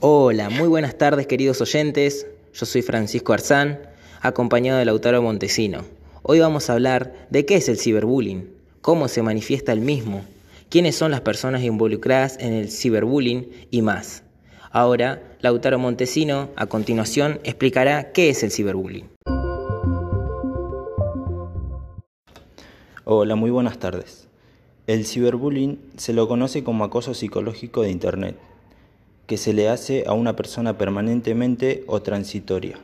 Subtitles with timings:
[0.00, 2.28] Hola, muy buenas tardes queridos oyentes.
[2.54, 3.80] Yo soy Francisco Arzán,
[4.20, 5.82] acompañado de Lautaro Montesino.
[6.22, 8.48] Hoy vamos a hablar de qué es el ciberbullying,
[8.80, 10.22] cómo se manifiesta el mismo,
[10.68, 14.22] quiénes son las personas involucradas en el ciberbullying y más.
[14.70, 19.08] Ahora, Lautaro Montesino, a continuación, explicará qué es el ciberbullying.
[23.04, 24.28] Hola, muy buenas tardes.
[24.86, 28.36] El ciberbullying se lo conoce como acoso psicológico de Internet,
[29.28, 32.80] que se le hace a una persona permanentemente o transitoria.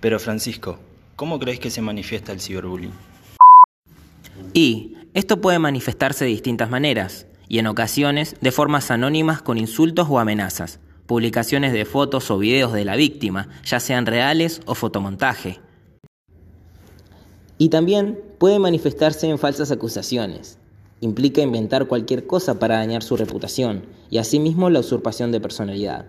[0.00, 0.78] Pero Francisco,
[1.16, 2.92] ¿cómo crees que se manifiesta el ciberbullying?
[4.54, 10.06] Y esto puede manifestarse de distintas maneras, y en ocasiones de formas anónimas con insultos
[10.08, 15.60] o amenazas, publicaciones de fotos o videos de la víctima, ya sean reales o fotomontaje
[17.58, 20.58] y también puede manifestarse en falsas acusaciones.
[21.00, 26.06] Implica inventar cualquier cosa para dañar su reputación y asimismo la usurpación de personalidad.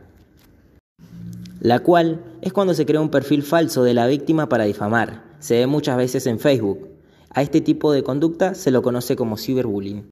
[1.59, 5.23] La cual es cuando se crea un perfil falso de la víctima para difamar.
[5.39, 6.87] Se ve muchas veces en Facebook.
[7.31, 10.09] A este tipo de conducta se lo conoce como ciberbullying.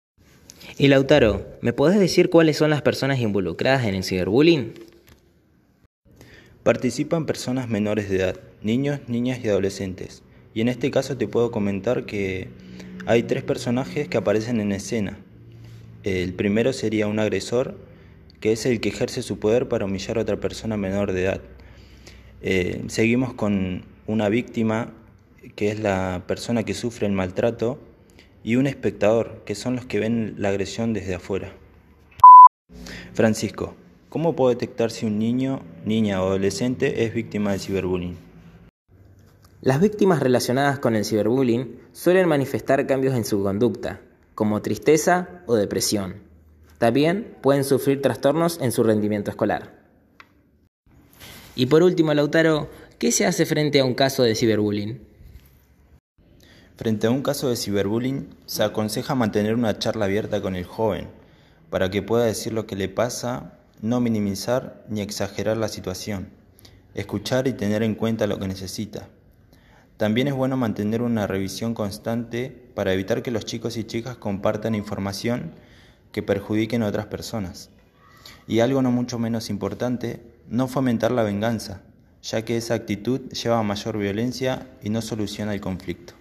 [0.77, 4.73] Y Lautaro, ¿me podés decir cuáles son las personas involucradas en el ciberbullying?
[6.63, 10.21] Participan personas menores de edad, niños, niñas y adolescentes,
[10.53, 12.49] y en este caso te puedo comentar que
[13.07, 15.17] hay tres personajes que aparecen en escena.
[16.03, 17.77] El primero sería un agresor,
[18.41, 21.41] que es el que ejerce su poder para humillar a otra persona menor de edad.
[22.41, 24.91] Eh, seguimos con una víctima,
[25.55, 27.79] que es la persona que sufre el maltrato,
[28.43, 31.53] y un espectador, que son los que ven la agresión desde afuera.
[33.13, 33.73] Francisco,
[34.09, 38.26] ¿cómo puedo detectar si un niño, niña o adolescente es víctima de ciberbullying?
[39.67, 43.99] Las víctimas relacionadas con el ciberbullying suelen manifestar cambios en su conducta,
[44.33, 46.21] como tristeza o depresión.
[46.77, 49.73] También pueden sufrir trastornos en su rendimiento escolar.
[51.53, 55.01] Y por último, Lautaro, ¿qué se hace frente a un caso de ciberbullying?
[56.77, 61.09] Frente a un caso de ciberbullying, se aconseja mantener una charla abierta con el joven,
[61.69, 66.29] para que pueda decir lo que le pasa, no minimizar ni exagerar la situación,
[66.93, 69.09] escuchar y tener en cuenta lo que necesita.
[69.97, 74.75] También es bueno mantener una revisión constante para evitar que los chicos y chicas compartan
[74.75, 75.53] información
[76.11, 77.71] que perjudiquen a otras personas.
[78.47, 81.81] Y algo no mucho menos importante, no fomentar la venganza,
[82.21, 86.13] ya que esa actitud lleva a mayor violencia y no soluciona el conflicto.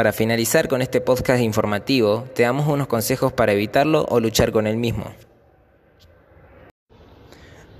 [0.00, 4.66] Para finalizar con este podcast informativo, te damos unos consejos para evitarlo o luchar con
[4.66, 5.04] el mismo.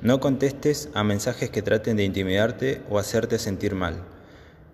[0.03, 4.03] No contestes a mensajes que traten de intimidarte o hacerte sentir mal.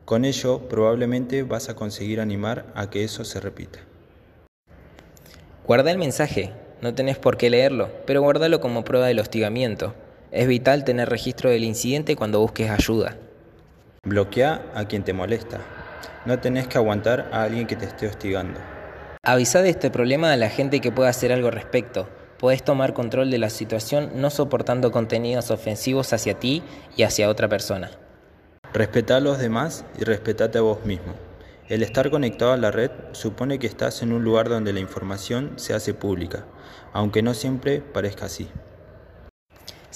[0.05, 3.79] Con ello probablemente vas a conseguir animar a que eso se repita.
[5.69, 6.53] Guarda el mensaje,
[6.83, 9.95] no tenés por qué leerlo, pero guárdalo como prueba del hostigamiento.
[10.33, 13.17] Es vital tener registro del incidente cuando busques ayuda.
[14.03, 15.76] Bloquea a quien te molesta.
[16.25, 18.59] No tenés que aguantar a alguien que te esté hostigando.
[19.23, 22.09] Avisa de este problema a la gente que pueda hacer algo al respecto.
[22.39, 26.63] Podés tomar control de la situación no soportando contenidos ofensivos hacia ti
[26.97, 27.91] y hacia otra persona.
[28.73, 31.15] Respeta a los demás y respetate a vos mismo.
[31.69, 35.55] El estar conectado a la red supone que estás en un lugar donde la información
[35.57, 36.45] se hace pública,
[36.93, 38.49] aunque no siempre parezca así.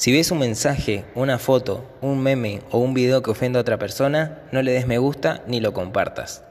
[0.00, 3.76] Si ves un mensaje, una foto, un meme o un video que ofenda a otra
[3.76, 6.42] persona, no le des me gusta ni lo compartas.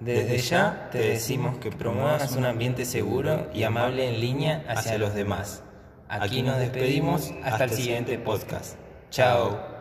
[0.00, 5.12] Desde ya te decimos que promuevas un ambiente seguro y amable en línea hacia los
[5.12, 5.62] demás.
[6.08, 8.76] Aquí nos despedimos hasta el siguiente podcast.
[9.10, 9.71] Chao.